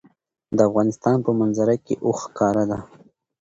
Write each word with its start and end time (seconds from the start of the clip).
د 0.57 0.57
افغانستان 0.69 1.17
په 1.25 1.31
منظره 1.39 1.75
کې 1.85 1.95
اوښ 2.05 2.19
ښکاره 2.25 2.63
ده. 2.71 2.79